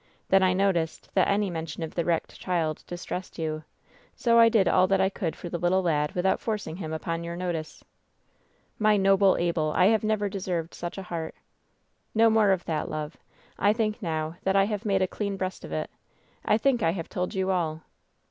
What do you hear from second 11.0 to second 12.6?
heart!" "No more